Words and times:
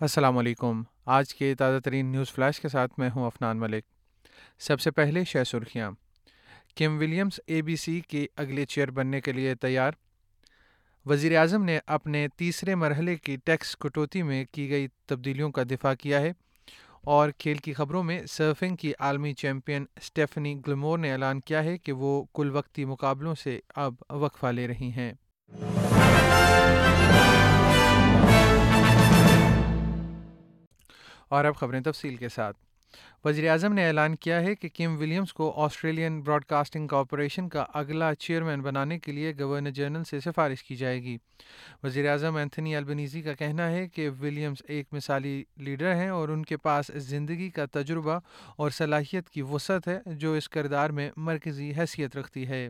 السلام 0.00 0.38
علیکم۔ 0.38 0.82
آج 1.06 1.34
کے 1.34 1.54
تازہ 1.54 1.80
ترین 1.80 2.06
نیوز 2.06 2.32
فلیش 2.32 2.60
کے 2.60 2.68
ساتھ 2.68 2.92
میں 2.98 3.10
ہوں 3.16 3.26
افنان 3.26 3.58
ملک۔ 3.58 3.84
سب 4.58 4.80
سے 4.80 4.90
پہلے 4.90 5.24
شہ 5.24 5.44
سرخیاں۔ 5.44 5.90
کم 6.76 6.98
ولیمز 6.98 7.40
اے 7.46 7.62
بی 7.62 7.76
سی 7.76 8.00
کے 8.00 8.26
اگلے 8.36 8.64
چیئر 8.64 8.90
بننے 8.90 9.20
کے 9.20 9.32
لیے 9.32 9.54
تیار۔ 9.54 9.92
وزیر 11.06 11.38
اعظم 11.38 11.64
نے 11.64 11.78
اپنے 11.86 12.28
تیسرے 12.36 12.74
مرحلے 12.74 13.16
کی 13.16 13.36
ٹیکس 13.44 13.76
کٹوتی 13.76 14.22
میں 14.22 14.44
کی 14.52 14.70
گئی 14.70 14.88
تبدیلیوں 15.06 15.50
کا 15.50 15.62
دفاع 15.62 15.94
کیا 15.94 16.20
ہے 16.20 16.32
اور 17.00 17.30
کھیل 17.38 17.56
کی 17.56 17.72
خبروں 17.72 18.02
میں 18.02 18.26
سرفنگ 18.26 18.76
کی 18.76 18.92
عالمی 18.98 19.32
چیمپئن 19.32 19.84
اسٹیفنی 19.96 20.60
گلمور 20.66 20.98
نے 20.98 21.12
اعلان 21.12 21.40
کیا 21.40 21.64
ہے 21.64 21.78
کہ 21.78 21.92
وہ 21.92 22.24
کل 22.34 22.50
وقتی 22.50 22.84
مقابلوں 22.84 23.34
سے 23.34 23.60
اب 23.76 23.94
وقفہ 24.10 24.46
لے 24.46 24.68
رہی 24.68 24.90
ہیں۔ 24.96 25.12
اور 31.34 31.44
اب 31.44 31.56
خبریں 31.56 31.80
تفصیل 31.80 32.16
کے 32.16 32.28
ساتھ۔ 32.28 32.56
وزیر 33.24 33.50
اعظم 33.50 33.72
نے 33.72 33.86
اعلان 33.86 34.16
کیا 34.16 34.40
ہے 34.40 34.54
کہ 34.54 34.68
کم 34.68 34.98
ولیمز 34.98 35.32
کو 35.32 35.52
آسٹریلین 35.56 36.20
براڈ 36.20 36.44
کاسٹنگ 36.44 36.86
کارپوریشن 36.86 37.48
کا 37.48 37.64
اگلا 37.74 38.14
چیئرمین 38.14 38.60
بنانے 38.60 38.98
کے 38.98 39.12
لیے 39.12 39.32
گورنر 39.40 39.70
جنرل 39.70 40.04
سے 40.04 40.20
سفارش 40.20 40.64
کی 40.64 40.76
جائے 40.76 41.02
گی۔ 41.02 41.16
وزیر 41.82 42.10
اعظم 42.10 42.36
اینتھنی 42.36 42.76
البنیزی 42.76 43.22
کا 43.22 43.32
کہنا 43.32 43.70
ہے 43.70 43.88
کہ 43.88 44.10
ولیمز 44.20 44.62
ایک 44.68 44.86
مثالی 44.92 45.44
لیڈر 45.56 45.94
ہیں 45.94 46.08
اور 46.08 46.28
ان 46.28 46.44
کے 46.44 46.56
پاس 46.56 46.90
زندگی 46.94 47.50
کا 47.50 47.64
تجربہ 47.72 48.18
اور 48.56 48.70
صلاحیت 48.70 49.30
کی 49.30 49.42
وسعت 49.42 49.88
ہے 49.88 50.00
جو 50.06 50.32
اس 50.32 50.48
کردار 50.48 50.90
میں 50.90 51.10
مرکزی 51.16 51.72
حیثیت 51.78 52.16
رکھتی 52.16 52.46
ہے۔ 52.48 52.68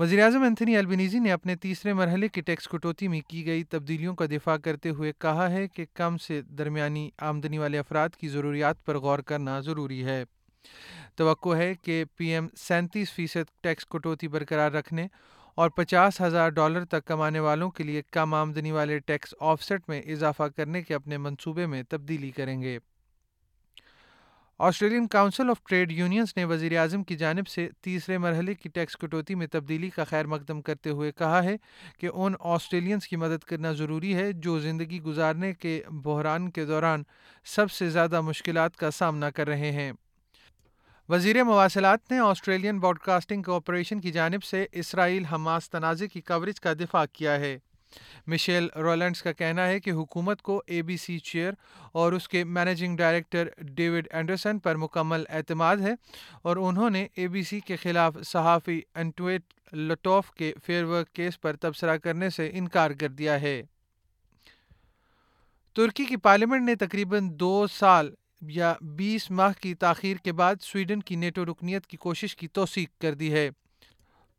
وزیر 0.00 0.22
اعظم 0.22 0.42
اینتھنی 0.42 0.76
البنیزی 0.76 1.18
نے 1.18 1.32
اپنے 1.32 1.56
تیسرے 1.56 1.92
مرحلے 1.92 2.28
کی 2.28 2.40
ٹیکس 2.40 2.68
کٹوتی 2.68 3.08
میں 3.08 3.20
کی 3.28 3.46
گئی 3.46 3.64
تبدیلیوں 3.64 4.14
کا 4.14 4.26
دفاع 4.26 4.56
کرتے 4.56 4.90
ہوئے 4.90 5.12
کہا 5.18 5.50
ہے 5.50 5.68
کہ 5.68 5.84
کم 5.94 6.18
سے 6.18 6.42
درمیانی 6.42 7.10
آمدنی 7.18 7.58
والے 7.58 7.78
افراد 7.78 8.08
کی 8.08 8.28
ضروریات 8.28 8.84
پر 8.84 8.98
غور 8.98 9.18
کرنا 9.18 9.60
ضروری 9.60 10.04
ہے۔ 10.04 10.24
توقع 11.16 11.56
ہے 11.56 11.74
کہ 11.82 12.04
پی 12.16 12.26
ایم 12.26 12.46
سینتیس 12.56 13.12
فیصد 13.12 13.62
ٹیکس 13.62 13.86
کٹوتی 13.86 14.28
برقرار 14.28 14.72
رکھنے 14.72 15.06
اور 15.54 15.70
پچاس 15.70 16.20
ہزار 16.20 16.48
ڈالر 16.48 16.84
تک 16.84 17.04
کمانے 17.04 17.40
والوں 17.40 17.70
کے 17.70 17.84
لیے 17.84 18.02
کم 18.10 18.34
آمدنی 18.34 18.70
والے 18.70 18.98
ٹیکس 18.98 19.34
آف 19.40 19.62
سیٹ 19.62 19.80
میں 19.88 20.02
اضافہ 20.02 20.42
کرنے 20.42 20.82
کے 20.82 20.94
اپنے 20.94 21.18
منصوبے 21.18 21.66
میں 21.66 21.82
تبدیلی 21.88 22.30
کریں 22.30 22.62
گے۔ 22.62 22.78
Australian 24.62 25.06
council 25.06 25.50
of 25.50 25.56
trade 25.68 25.92
unions 25.92 26.32
نے 26.36 26.44
وزیر 26.44 26.78
اعظم 26.78 27.02
کی 27.02 27.16
جانب 27.16 27.48
سے 27.48 27.68
تیسرے 27.80 28.18
مرحلے 28.18 28.54
کی 28.54 28.68
ٹیکس 28.68 28.96
کٹوتی 28.96 29.34
میں 29.34 29.46
تبدیلی 29.46 29.90
کا 29.90 30.04
خیر 30.04 30.26
مقدم 30.26 30.60
کرتے 30.60 30.90
ہوئے 30.90 31.12
کہا 31.12 31.44
ہے 31.44 31.56
کہ 31.98 32.08
ان 32.14 32.34
آسٹریلینز 32.40 33.08
کی 33.08 33.16
مدد 33.16 33.44
کرنا 33.44 33.72
ضروری 33.72 34.14
ہے 34.14 34.32
جو 34.32 34.58
زندگی 34.58 35.02
گزارنے 35.02 35.54
کے 35.54 35.82
بحران 35.90 36.50
کے 36.50 36.64
دوران 36.64 37.02
سب 37.44 37.70
سے 37.70 37.90
زیادہ 37.90 38.20
مشکلات 38.20 38.76
کا 38.76 38.90
سامنا 38.90 39.30
کر 39.30 39.48
رہے 39.48 39.72
ہیں۔ 39.72 39.92
وزیر 41.08 41.44
مواصلات 41.44 42.10
نے 42.10 42.18
آسٹریلین 42.18 42.78
براڈ 42.78 42.98
کاسٹنگ 42.98 43.42
کارپوریشن 43.42 44.00
کی 44.00 44.10
جانب 44.10 44.44
سے 44.44 44.66
اسرائیل 44.72 45.24
حماس 45.24 45.70
تنازع 45.70 46.06
کی 46.06 46.20
کوریج 46.20 46.60
کا 46.60 46.72
دفاع 46.72 47.04
کیا 47.12 47.40
ہے۔ 47.40 47.58
مشیل 48.26 48.68
رولینڈس 48.76 49.22
کا 49.22 49.32
کہنا 49.32 49.66
ہے 49.66 49.80
کہ 49.80 49.90
حکومت 49.90 50.42
کو 50.42 50.62
اے 50.66 50.82
بی 50.82 50.96
سی 50.96 51.18
چیئر 51.18 51.52
اور 51.92 52.12
اس 52.12 52.28
کے 52.28 52.44
مینیجنگ 52.44 52.96
ڈائریکٹر 52.96 53.48
ڈیوڈ 53.58 54.08
اینڈرسن 54.10 54.58
پر 54.58 54.76
مکمل 54.76 55.24
اعتماد 55.28 55.76
ہے 55.76 55.92
اور 56.42 56.56
انہوں 56.56 56.90
نے 56.90 57.06
اے 57.14 57.28
بی 57.28 57.42
سی 57.42 57.60
کے 57.60 57.76
خلاف 57.76 58.16
صحافی 58.24 58.80
انٹویٹ 58.94 59.74
لٹوف 59.74 60.30
کے 60.30 60.52
فیئر 60.66 60.84
ورک 60.84 61.12
کیس 61.12 61.40
پر 61.40 61.56
تبصرہ 61.56 61.96
کرنے 61.96 62.30
سے 62.30 62.50
انکار 62.54 62.90
کر 62.90 63.08
دیا 63.08 63.40
ہے۔ 63.40 63.62
ترکی 65.74 66.04
کی 66.04 66.16
پارلیمنٹ 66.16 66.62
نے 66.62 66.74
تقریباً 66.74 67.28
دو 67.32 67.66
سال 67.66 68.14
یا 68.40 68.74
بیس 68.80 69.30
ماہ 69.30 69.52
کی 69.60 69.74
تاخیر 69.74 70.16
کے 70.16 70.32
بعد 70.32 70.54
سویڈن 70.60 71.00
کی 71.00 71.16
نیٹو 71.16 71.44
رکنیت 71.44 71.86
کی 71.86 71.96
کوشش 71.96 72.36
کی 72.36 72.48
توثیق 72.48 73.00
کر 73.00 73.14
دی 73.14 73.32
ہے۔ 73.32 73.50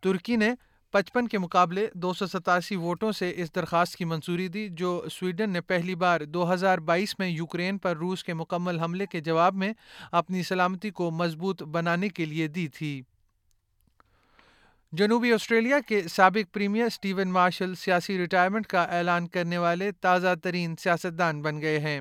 ترکی 0.00 0.36
نے 0.36 0.50
پچپن 0.92 1.28
کے 1.28 1.38
مقابلے 1.38 1.86
دو 1.94 2.12
سو 2.12 2.26
ستاسی 2.26 2.76
ووٹوں 2.76 3.12
سے 3.12 3.32
اس 3.36 3.54
درخواست 3.54 3.96
کی 3.96 4.04
منظوری 4.04 4.48
دی، 4.48 4.68
جو 4.68 5.04
سویڈن 5.10 5.50
نے 5.50 5.60
پہلی 5.60 5.94
بار 5.94 6.20
دو 6.20 6.52
ہزار 6.52 6.78
بائیس 6.78 7.18
میں 7.18 7.28
یوکرین 7.28 7.78
پر 7.78 7.96
روس 7.96 8.24
کے 8.24 8.34
مکمل 8.34 8.78
حملے 8.78 9.06
کے 9.06 9.20
جواب 9.20 9.54
میں 9.54 9.72
اپنی 10.12 10.42
سلامتی 10.42 10.90
کو 10.90 11.10
مضبوط 11.10 11.62
بنانے 11.62 12.08
کے 12.08 12.24
لیے 12.24 12.48
دی 12.48 12.68
تھی۔ 12.68 13.02
جنوبی 14.92 15.32
آسٹریلیا 15.32 15.80
کے 15.80 16.02
سابق 16.02 16.54
پریمیئر 16.54 16.86
اسٹیون 16.86 17.28
مارشل 17.28 17.74
سیاسی 17.74 18.18
ریٹائرمنٹ 18.18 18.66
کا 18.66 18.82
اعلان 18.82 19.28
کرنے 19.28 19.58
والے 19.58 19.92
تازہ 19.92 20.34
ترین 20.42 20.76
سیاستدان 20.76 21.42
بن 21.42 21.60
گئے 21.60 21.78
ہیں۔ 21.78 22.00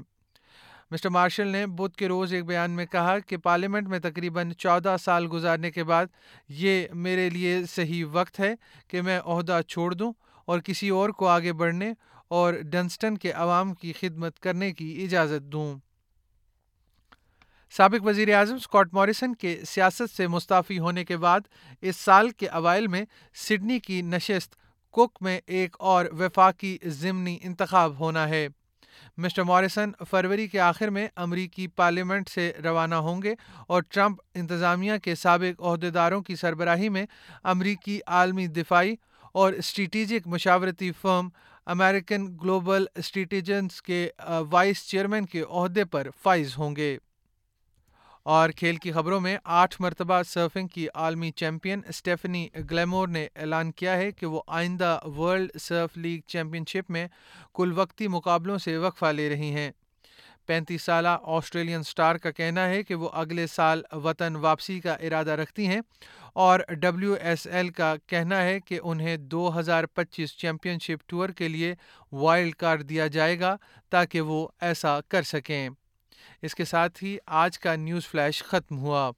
مسٹر 0.92 1.10
مارشل 1.10 1.48
نے 1.48 1.66
بدھ 1.66 1.98
کے 1.98 2.08
روز 2.08 2.34
ایک 2.34 2.46
بیان 2.46 2.72
میں 2.72 2.86
کہا 2.86 3.20
کہ 3.20 3.38
پارلیمنٹ 3.38 3.88
میں 3.88 4.00
تقریباً 4.00 4.52
چودہ 4.52 4.96
سال 5.04 5.28
گزارنے 5.32 5.72
کے 5.72 5.84
بعد 5.84 6.06
یہ 6.50 6.88
میرے 6.94 7.30
لیے 7.30 7.66
صحیح 7.66 8.06
وقت 8.12 8.40
ہے 8.40 8.54
کہ 8.88 9.02
میں 9.02 9.20
عہدہ 9.20 9.60
چھوڑ 9.68 9.94
دوں 9.94 10.14
اور 10.46 10.60
کسی 10.60 10.90
اور 10.90 11.10
کو 11.10 11.28
آگے 11.28 11.54
بڑھنے 11.54 11.94
اور 12.28 12.54
ڈنسٹن 12.54 13.18
کے 13.18 13.32
عوام 13.32 13.74
کی 13.74 13.94
خدمت 13.94 14.40
کرنے 14.40 14.72
کی 14.72 15.04
اجازت 15.04 15.44
دوں۔ 15.44 15.76
سابق 17.72 18.06
وزیر 18.06 18.34
اعظم 18.36 18.56
اسکاٹ 18.56 18.94
موریسن 18.94 19.36
کے 19.36 19.62
سیاست 19.68 20.18
سے 20.18 20.28
مستعفی 20.28 20.80
ہونے 20.80 21.06
کے 21.06 21.18
بعد 21.18 21.40
اس 21.82 21.96
سال 21.96 22.30
کے 22.30 22.48
اوائل 22.48 22.88
میں 22.88 23.06
سڈنی 23.36 23.80
کی 23.80 24.02
نشست 24.02 24.56
کک 24.92 25.18
میں 25.22 25.40
ایک 25.46 25.76
اور 25.80 26.06
وفاقی 26.20 26.78
ضمنی 26.86 27.38
انتخاب 27.42 28.00
ہونا 28.00 28.30
ہے۔ 28.30 28.48
مسٹر 29.18 29.44
موریسن 29.44 29.92
فروری 30.10 30.48
کے 30.48 30.60
آخر 30.60 30.88
میں 30.88 31.08
امریکی 31.16 31.68
پارلیمنٹ 31.68 32.30
سے 32.30 32.52
روانہ 32.64 32.96
ہوں 32.96 33.22
گے 33.22 33.36
اور 33.68 33.82
ٹرمپ 33.90 34.22
انتظامیہ 34.34 34.98
کے 35.04 35.16
سابق 35.16 35.62
عہدیداروں 35.62 36.22
کی 36.22 36.36
سربراہی 36.36 36.90
میں 36.90 37.06
امریکی 37.44 38.00
عالمی 38.08 38.48
دفاعی 38.48 38.96
اور 39.32 39.54
اسٹریٹجک 39.54 40.28
مشاورتی 40.28 40.92
فرم 40.92 41.30
امریکن 41.66 42.28
گلوبل 42.44 42.86
اسٹریٹجنس 42.96 43.82
کے 43.82 44.10
وائس 44.50 44.88
چیئرمین 44.88 45.26
کے 45.26 45.44
عہدے 45.50 45.86
پر 45.86 46.08
فائز 46.24 46.58
ہوں 46.58 46.76
گے۔ 46.76 46.98
اور 48.28 48.50
کھیل 48.50 48.76
کی 48.76 48.92
خبروں 48.92 49.20
میں 49.20 49.38
آٹھ 49.44 49.76
مرتبہ 49.80 50.24
سرفنگ 50.24 50.68
کی 50.68 50.88
عالمی 50.94 51.32
چیمپئن 51.32 51.82
اسٹیفنی 51.88 52.48
گلیمور 52.72 53.08
نے 53.08 53.28
اعلان 53.36 53.72
کیا 53.72 53.98
ہے 53.98 54.12
کہ 54.12 54.26
وہ 54.26 54.42
آئندہ 54.48 55.00
ورلڈ 55.18 55.52
سرف 55.60 55.98
لیگ 55.98 56.20
چیمپئن 56.28 56.64
شپ 56.68 56.92
میں 56.92 57.08
کل 57.54 57.72
وقتی 57.76 58.08
مقابلوں 58.08 58.58
سے 58.58 58.78
وقفہ 58.78 59.06
لے 59.06 59.30
رہی 59.30 59.52
ہیں۔ 59.52 59.72
پینتیس 60.46 60.82
سالہ 60.82 61.18
آسٹریلین 61.24 61.84
سٹار 61.84 62.16
کا 62.16 62.32
کہنا 62.32 62.68
ہے 62.68 62.84
کہ 62.84 62.96
وہ 62.96 63.10
اگلے 63.14 63.48
سال 63.48 63.82
وطن 63.92 64.36
واپسی 64.36 64.80
کا 64.80 64.94
ارادہ 64.94 65.32
رکھتی 65.32 65.68
ہیں 65.68 65.80
اور 66.34 66.60
ڈبلیو 66.70 67.14
ایس 67.14 67.48
ایل 67.48 67.70
کا 67.70 67.96
کہنا 68.08 68.42
ہے 68.44 68.60
کہ 68.60 68.80
انہیں 68.84 69.18
دو 69.18 69.60
ہزار 69.60 69.84
پچیس 69.84 70.38
چیمپئن 70.38 70.80
شپ 70.80 71.10
ٹور 71.10 71.30
کے 71.30 71.48
لیے 71.48 71.76
وائلڈ 72.12 72.56
کارڈ 72.56 72.90
دیا 72.90 73.08
جائے 73.08 73.40
گا 73.40 73.58
تاکہ 73.90 74.22
وہ 74.22 74.48
ایسا 74.62 75.00
کر 75.02 75.22
سکیں۔ 75.22 75.70
اس 76.42 76.56
کے 76.56 76.66
ساتھ 76.66 77.04
ہی 77.04 77.18
آج 77.26 77.60
کا 77.60 77.76
نیوز 77.76 78.08
فلیش 78.08 78.44
ختم 78.44 78.80
ہوا۔ 78.80 79.12